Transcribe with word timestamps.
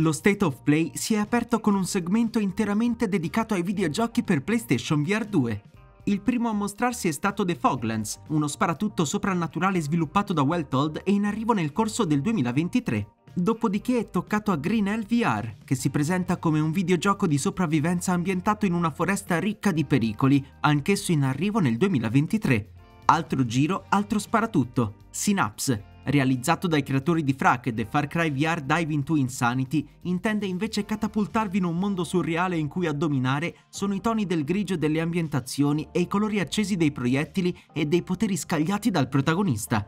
Lo 0.00 0.12
State 0.12 0.44
of 0.44 0.60
Play 0.62 0.90
si 0.92 1.14
è 1.14 1.16
aperto 1.16 1.58
con 1.58 1.74
un 1.74 1.86
segmento 1.86 2.38
interamente 2.38 3.08
dedicato 3.08 3.54
ai 3.54 3.62
videogiochi 3.62 4.22
per 4.22 4.42
PlayStation 4.42 5.02
VR 5.02 5.24
2. 5.24 5.62
Il 6.04 6.20
primo 6.20 6.50
a 6.50 6.52
mostrarsi 6.52 7.08
è 7.08 7.12
stato 7.12 7.46
The 7.46 7.54
Foglands, 7.54 8.20
uno 8.28 8.46
sparatutto 8.46 9.06
soprannaturale 9.06 9.80
sviluppato 9.80 10.34
da 10.34 10.42
Well 10.42 10.68
Told 10.68 11.00
e 11.02 11.12
in 11.12 11.24
arrivo 11.24 11.54
nel 11.54 11.72
corso 11.72 12.04
del 12.04 12.20
2023. 12.20 13.08
Dopodiché 13.32 14.00
è 14.00 14.10
toccato 14.10 14.52
a 14.52 14.56
Green 14.56 14.86
Hell 14.86 15.06
VR, 15.06 15.54
che 15.64 15.74
si 15.74 15.88
presenta 15.88 16.36
come 16.36 16.60
un 16.60 16.72
videogioco 16.72 17.26
di 17.26 17.38
sopravvivenza 17.38 18.12
ambientato 18.12 18.66
in 18.66 18.74
una 18.74 18.90
foresta 18.90 19.38
ricca 19.38 19.72
di 19.72 19.86
pericoli, 19.86 20.44
anch'esso 20.60 21.10
in 21.10 21.22
arrivo 21.22 21.58
nel 21.58 21.78
2023. 21.78 22.72
Altro 23.06 23.46
giro, 23.46 23.86
altro 23.88 24.18
sparatutto, 24.18 24.96
Synapse, 25.08 25.95
realizzato 26.06 26.66
dai 26.66 26.82
creatori 26.82 27.24
di 27.24 27.32
Frack 27.32 27.66
e 27.66 27.74
The 27.74 27.86
Far 27.86 28.06
Cry 28.06 28.30
VR 28.30 28.60
Dive 28.60 28.92
into 28.92 29.16
Insanity, 29.16 29.86
intende 30.02 30.46
invece 30.46 30.84
catapultarvi 30.84 31.58
in 31.58 31.64
un 31.64 31.78
mondo 31.78 32.04
surreale 32.04 32.56
in 32.56 32.68
cui 32.68 32.86
a 32.86 32.92
dominare 32.92 33.56
sono 33.68 33.94
i 33.94 34.00
toni 34.00 34.26
del 34.26 34.44
grigio 34.44 34.76
delle 34.76 35.00
ambientazioni 35.00 35.88
e 35.92 36.00
i 36.00 36.06
colori 36.06 36.40
accesi 36.40 36.76
dei 36.76 36.92
proiettili 36.92 37.56
e 37.72 37.86
dei 37.86 38.02
poteri 38.02 38.36
scagliati 38.36 38.90
dal 38.90 39.08
protagonista. 39.08 39.86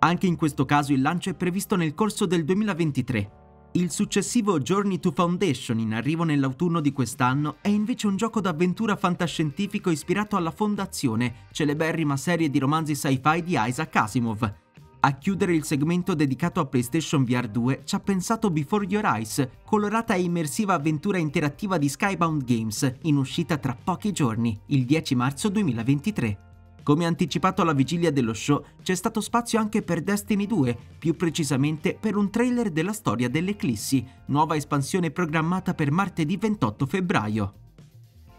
Anche 0.00 0.26
in 0.26 0.36
questo 0.36 0.64
caso 0.64 0.92
il 0.92 1.00
lancio 1.00 1.30
è 1.30 1.34
previsto 1.34 1.74
nel 1.74 1.94
corso 1.94 2.24
del 2.26 2.44
2023. 2.44 3.32
Il 3.72 3.90
successivo 3.90 4.58
Journey 4.60 4.98
to 4.98 5.12
Foundation, 5.12 5.78
in 5.78 5.92
arrivo 5.92 6.24
nell'autunno 6.24 6.80
di 6.80 6.92
quest'anno, 6.92 7.56
è 7.60 7.68
invece 7.68 8.06
un 8.06 8.16
gioco 8.16 8.40
d'avventura 8.40 8.96
fantascientifico 8.96 9.90
ispirato 9.90 10.36
alla 10.36 10.50
Fondazione, 10.50 11.46
celeberrima 11.52 12.16
serie 12.16 12.48
di 12.48 12.58
romanzi 12.58 12.94
sci-fi 12.94 13.42
di 13.42 13.56
Isaac 13.58 13.94
Asimov, 13.96 14.54
a 15.00 15.12
chiudere 15.12 15.54
il 15.54 15.62
segmento 15.62 16.14
dedicato 16.14 16.58
a 16.58 16.66
PlayStation 16.66 17.22
VR 17.22 17.46
2 17.46 17.82
ci 17.84 17.94
ha 17.94 18.00
pensato 18.00 18.50
Before 18.50 18.84
Your 18.84 19.04
Eyes, 19.04 19.48
colorata 19.64 20.14
e 20.14 20.22
immersiva 20.22 20.74
avventura 20.74 21.18
interattiva 21.18 21.78
di 21.78 21.88
Skybound 21.88 22.42
Games, 22.42 22.94
in 23.02 23.16
uscita 23.16 23.58
tra 23.58 23.76
pochi 23.80 24.10
giorni, 24.10 24.58
il 24.66 24.84
10 24.84 25.14
marzo 25.14 25.48
2023. 25.50 26.46
Come 26.82 27.04
anticipato 27.04 27.62
alla 27.62 27.74
vigilia 27.74 28.10
dello 28.10 28.34
show, 28.34 28.64
c'è 28.82 28.96
stato 28.96 29.20
spazio 29.20 29.60
anche 29.60 29.82
per 29.82 30.00
Destiny 30.00 30.46
2, 30.46 30.76
più 30.98 31.14
precisamente 31.14 31.96
per 32.00 32.16
un 32.16 32.30
trailer 32.30 32.70
della 32.70 32.92
storia 32.92 33.28
dell'Eclissi, 33.28 34.04
nuova 34.26 34.56
espansione 34.56 35.12
programmata 35.12 35.74
per 35.74 35.92
martedì 35.92 36.36
28 36.36 36.86
febbraio. 36.86 37.54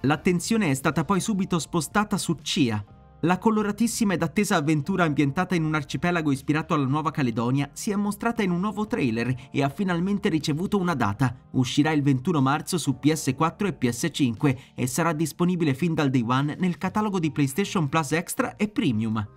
L'attenzione 0.02 0.72
è 0.72 0.74
stata 0.74 1.06
poi 1.06 1.22
subito 1.22 1.58
spostata 1.60 2.18
su 2.18 2.36
CIA, 2.42 2.84
la 3.22 3.38
coloratissima 3.38 4.14
ed 4.14 4.24
attesa 4.24 4.56
avventura 4.56 5.04
ambientata 5.04 5.54
in 5.54 5.66
un 5.66 5.76
arcipelago 5.76 6.32
ispirato 6.32 6.74
alla 6.74 6.86
Nuova 6.86 7.12
Caledonia 7.12 7.70
si 7.74 7.92
è 7.92 7.96
mostrata 7.96 8.44
in 8.44 8.52
un 8.52 8.62
nuovo 8.62 8.88
trailer 8.88 9.50
e 9.52 9.62
ha 9.62 9.70
finalmente 9.70 10.30
ricevuto 10.30 10.78
una 10.78 10.94
data. 10.94 11.36
Uscirà 11.52 11.92
il 11.92 12.02
21 12.02 12.40
marzo 12.40 12.78
su 12.78 12.98
PS4 13.02 13.66
e 13.66 13.78
PS5 13.78 14.58
e 14.76 14.88
sarà 14.88 15.12
disponibile 15.12 15.74
fin 15.74 15.94
dal 15.94 16.10
day 16.10 16.24
one 16.26 16.56
nel 16.58 16.78
catalogo 16.78 17.20
di 17.20 17.32
PlayStation 17.32 17.90
Plus 17.90 18.14
Extra 18.14 18.56
e 18.56 18.70
Premium. 18.70 19.28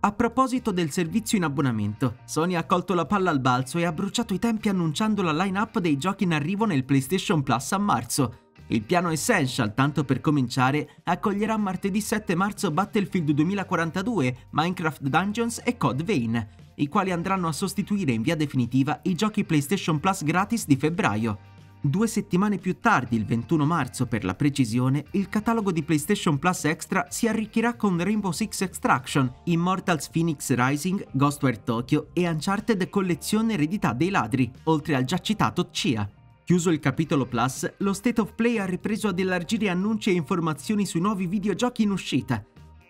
A 0.00 0.12
proposito 0.12 0.70
del 0.70 0.90
servizio 0.90 1.36
in 1.38 1.44
abbonamento, 1.44 2.18
Sony 2.24 2.54
ha 2.54 2.64
colto 2.64 2.94
la 2.94 3.06
palla 3.06 3.30
al 3.30 3.40
balzo 3.40 3.78
e 3.78 3.84
ha 3.84 3.92
bruciato 3.92 4.32
i 4.32 4.38
tempi 4.38 4.68
annunciando 4.68 5.22
la 5.22 5.32
line-up 5.32 5.78
dei 5.80 5.96
giochi 5.96 6.24
in 6.24 6.34
arrivo 6.34 6.64
nel 6.64 6.84
PlayStation 6.84 7.42
Plus 7.42 7.72
a 7.72 7.78
marzo. 7.78 8.46
Il 8.68 8.82
piano 8.82 9.10
Essential, 9.10 9.72
tanto 9.72 10.04
per 10.04 10.20
cominciare, 10.20 10.96
accoglierà 11.04 11.56
martedì 11.56 12.00
7 12.00 12.34
marzo 12.34 12.70
Battlefield 12.70 13.30
2042, 13.30 14.36
Minecraft 14.50 15.02
Dungeons 15.02 15.62
e 15.64 15.76
Code 15.78 16.04
Vein, 16.04 16.48
i 16.74 16.88
quali 16.88 17.10
andranno 17.10 17.48
a 17.48 17.52
sostituire 17.52 18.12
in 18.12 18.22
via 18.22 18.36
definitiva 18.36 19.00
i 19.04 19.14
giochi 19.14 19.44
PlayStation 19.44 20.00
Plus 20.00 20.22
gratis 20.22 20.66
di 20.66 20.76
febbraio. 20.76 21.38
Due 21.80 22.06
settimane 22.08 22.58
più 22.58 22.78
tardi, 22.80 23.16
il 23.16 23.24
21 23.24 23.64
marzo 23.64 24.06
per 24.06 24.24
la 24.24 24.34
precisione, 24.34 25.04
il 25.12 25.28
catalogo 25.28 25.72
di 25.72 25.84
PlayStation 25.84 26.38
Plus 26.38 26.64
Extra 26.64 27.06
si 27.08 27.26
arricchirà 27.26 27.74
con 27.74 28.02
Rainbow 28.02 28.32
Six 28.32 28.62
Extraction, 28.62 29.32
Immortals 29.44 30.08
Phoenix 30.08 30.52
Rising, 30.52 31.06
Ghostware 31.12 31.62
Tokyo 31.62 32.08
e 32.12 32.28
Uncharted 32.28 32.90
Collezione 32.90 33.54
Eredità 33.54 33.92
dei 33.92 34.10
Ladri, 34.10 34.50
oltre 34.64 34.96
al 34.96 35.04
già 35.04 35.18
citato 35.18 35.70
CIA. 35.70 36.17
Chiuso 36.48 36.70
il 36.70 36.78
capitolo 36.78 37.26
Plus, 37.26 37.70
lo 37.80 37.92
State 37.92 38.22
of 38.22 38.32
Play 38.34 38.56
ha 38.56 38.64
ripreso 38.64 39.06
ad 39.08 39.18
elargire 39.18 39.68
annunci 39.68 40.08
e 40.08 40.14
informazioni 40.14 40.86
sui 40.86 40.98
nuovi 40.98 41.26
videogiochi 41.26 41.82
in 41.82 41.90
uscita. 41.90 42.42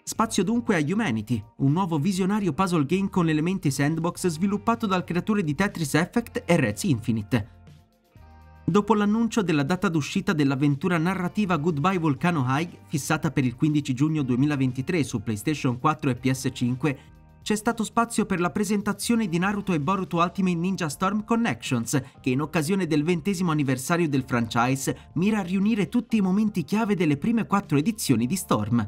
Spazio 0.04 0.44
dunque 0.44 0.76
a 0.76 0.78
Humanity, 0.78 1.42
un 1.56 1.72
nuovo 1.72 1.98
visionario 1.98 2.52
puzzle 2.52 2.86
game 2.86 3.10
con 3.10 3.28
elementi 3.28 3.72
sandbox 3.72 4.28
sviluppato 4.28 4.86
dal 4.86 5.02
creatore 5.02 5.42
di 5.42 5.56
Tetris 5.56 5.94
Effect 5.94 6.44
e 6.46 6.54
Reds 6.54 6.84
Infinite. 6.84 7.48
Dopo 8.64 8.94
l'annuncio 8.94 9.42
della 9.42 9.64
data 9.64 9.88
d'uscita 9.88 10.32
dell'avventura 10.32 10.96
narrativa 10.96 11.56
Goodbye 11.56 11.98
Volcano 11.98 12.44
High, 12.46 12.70
fissata 12.86 13.32
per 13.32 13.44
il 13.44 13.56
15 13.56 13.92
giugno 13.92 14.22
2023 14.22 15.02
su 15.02 15.20
PlayStation 15.20 15.80
4 15.80 16.10
e 16.10 16.20
PS5, 16.22 16.96
c'è 17.48 17.56
stato 17.56 17.82
spazio 17.82 18.26
per 18.26 18.41
la 18.41 18.50
presentazione 18.50 19.26
di 19.26 19.38
Naruto 19.38 19.72
e 19.72 19.81
Boruto 19.81 20.19
Ultimate 20.19 20.54
Ninja 20.54 20.91
Storm 20.91 21.25
Connections, 21.25 21.98
che 22.20 22.28
in 22.28 22.42
occasione 22.42 22.86
del 22.86 23.03
ventesimo 23.03 23.53
anniversario 23.53 24.06
del 24.06 24.25
franchise 24.26 25.09
mira 25.14 25.38
a 25.38 25.44
riunire 25.44 25.88
tutti 25.88 26.19
i 26.19 26.20
momenti 26.20 26.62
chiave 26.62 26.94
delle 26.94 27.16
prime 27.16 27.47
quattro 27.47 27.78
edizioni 27.78 28.26
di 28.26 28.37
Storm. 28.37 28.87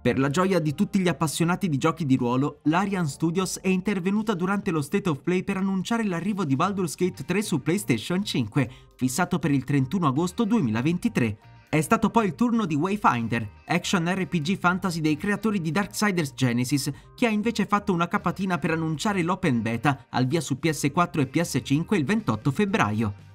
Per 0.00 0.18
la 0.18 0.30
gioia 0.30 0.60
di 0.60 0.74
tutti 0.74 0.98
gli 0.98 1.08
appassionati 1.08 1.68
di 1.68 1.76
giochi 1.76 2.06
di 2.06 2.16
ruolo, 2.16 2.60
l'Arian 2.64 3.06
Studios 3.06 3.58
è 3.58 3.68
intervenuta 3.68 4.32
durante 4.32 4.70
lo 4.70 4.80
State 4.80 5.10
of 5.10 5.20
Play 5.20 5.44
per 5.44 5.58
annunciare 5.58 6.02
l'arrivo 6.04 6.46
di 6.46 6.56
Baldur's 6.56 6.94
Gate 6.94 7.22
3 7.22 7.42
su 7.42 7.60
PlayStation 7.60 8.24
5, 8.24 8.70
fissato 8.96 9.38
per 9.38 9.50
il 9.50 9.64
31 9.64 10.06
agosto 10.06 10.44
2023. 10.44 11.49
È 11.70 11.80
stato 11.82 12.10
poi 12.10 12.26
il 12.26 12.34
turno 12.34 12.66
di 12.66 12.74
Wayfinder, 12.74 13.48
action 13.66 14.12
RPG 14.12 14.58
fantasy 14.58 15.00
dei 15.00 15.16
creatori 15.16 15.60
di 15.60 15.70
Darksiders 15.70 16.34
Genesis, 16.34 16.90
che 17.14 17.26
ha 17.26 17.30
invece 17.30 17.64
fatto 17.64 17.92
una 17.92 18.08
capatina 18.08 18.58
per 18.58 18.72
annunciare 18.72 19.22
l'open 19.22 19.62
beta 19.62 20.06
al 20.08 20.26
via 20.26 20.40
su 20.40 20.58
PS4 20.60 21.20
e 21.20 21.30
PS5 21.30 21.94
il 21.94 22.04
28 22.04 22.50
febbraio. 22.50 23.29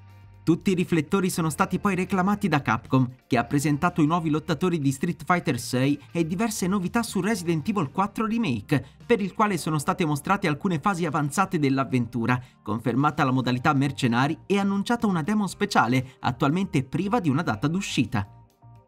Tutti 0.46 0.70
i 0.70 0.76
riflettori 0.76 1.32
sono 1.32 1.50
stati 1.50 1.80
poi 1.80 1.96
reclamati 1.96 2.48
da 2.48 2.62
Capcom, 2.62 3.10
che 3.26 3.40
ha 3.40 3.46
presentato 3.46 4.04
i 4.04 4.06
nuovi 4.06 4.30
lottatori 4.30 4.78
di 4.78 4.92
Street 4.92 5.24
Fighter 5.26 5.60
6 5.60 6.02
e 6.12 6.28
diverse 6.28 6.68
novità 6.68 7.02
su 7.02 7.20
Resident 7.20 7.68
Evil 7.68 7.90
4 7.90 8.28
Remake, 8.28 8.86
per 9.08 9.22
il 9.22 9.34
quale 9.34 9.58
sono 9.58 9.80
state 9.80 10.06
mostrate 10.06 10.48
alcune 10.48 10.78
fasi 10.78 11.08
avanzate 11.08 11.58
dell'avventura, 11.58 12.40
confermata 12.62 13.24
la 13.24 13.32
modalità 13.32 13.74
mercenari 13.74 14.38
e 14.46 14.60
annunciata 14.60 15.08
una 15.08 15.24
demo 15.24 15.48
speciale, 15.48 16.12
attualmente 16.20 16.84
priva 16.84 17.20
di 17.20 17.30
una 17.30 17.42
data 17.42 17.68
d'uscita. 17.68 18.30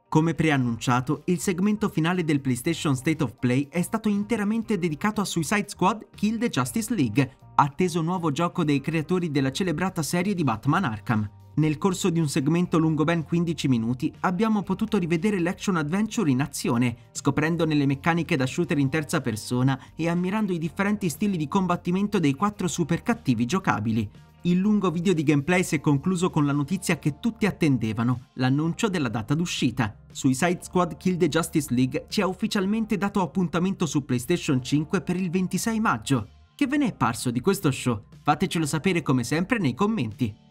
Come 0.08 0.36
preannunciato, 0.36 1.24
il 1.26 1.40
segmento 1.40 1.90
finale 1.90 2.24
del 2.24 2.40
PlayStation 2.40 2.96
State 2.96 3.24
of 3.24 3.34
Play 3.40 3.68
è 3.72 3.82
stato 3.82 4.10
interamente 4.10 4.78
dedicato 4.78 5.22
a 5.22 5.26
Suicide 5.26 5.70
Squad 5.70 6.10
Kill 6.14 6.38
the 6.38 6.50
Justice 6.50 6.94
League, 6.94 7.38
atteso 7.56 8.04
nuovo 8.04 8.32
gioco 8.32 8.64
dei 8.64 8.80
creatori 8.80 9.32
della 9.32 9.52
celebrata 9.52 10.04
serie 10.04 10.36
di 10.36 10.44
Batman 10.44 10.84
Arkham. 10.84 11.37
Nel 11.60 11.80
corso 11.80 12.12
di 12.12 12.20
un 12.20 12.30
segmento 12.30 12.78
lungo 12.78 13.04
ben 13.04 13.24
15 13.24 13.68
minuti 13.68 14.14
abbiamo 14.20 14.62
potuto 14.62 15.00
rivedere 15.00 15.40
l'action 15.40 15.76
adventure 15.76 16.30
in 16.30 16.42
azione, 16.42 16.96
scoprendone 17.12 17.74
le 17.74 17.88
meccaniche 17.88 18.36
da 18.36 18.46
shooter 18.46 18.78
in 18.78 18.90
terza 18.90 19.22
persona 19.22 19.80
e 19.96 20.08
ammirando 20.08 20.54
i 20.54 20.60
differenti 20.60 21.10
stili 21.10 21.36
di 21.36 21.48
combattimento 21.48 22.20
dei 22.20 22.36
quattro 22.36 22.68
super 22.68 23.02
cattivi 23.02 23.48
giocabili. 23.48 24.08
Il 24.42 24.60
lungo 24.60 24.92
video 24.92 25.16
di 25.16 25.24
gameplay 25.24 25.64
si 25.64 25.74
è 25.74 25.80
concluso 25.80 26.30
con 26.30 26.46
la 26.46 26.52
notizia 26.52 27.00
che 27.00 27.18
tutti 27.20 27.48
attendevano, 27.48 28.28
l'annuncio 28.34 28.88
della 28.88 29.10
data 29.10 29.34
d'uscita. 29.34 29.98
Suicide 30.12 30.60
Squad 30.62 30.96
Kill 30.96 31.18
the 31.18 31.28
Justice 31.28 31.74
League 31.74 32.06
ci 32.08 32.22
ha 32.22 32.28
ufficialmente 32.28 32.98
dato 32.98 33.20
appuntamento 33.22 33.88
su 33.88 34.06
PlayStation 34.06 34.62
5 34.62 35.02
per 35.02 35.16
il 35.16 35.32
26 35.32 35.80
maggio. 35.80 36.28
Che 36.54 36.68
ve 36.68 36.78
ne 36.78 36.86
è 36.90 36.94
parso 36.94 37.32
di 37.32 37.40
questo 37.40 37.72
show? 37.72 38.04
Fatecelo 38.22 38.68
sapere 38.68 39.02
come 39.02 39.24
sempre 39.24 39.58
nei 39.58 39.74
commenti. 39.74 40.46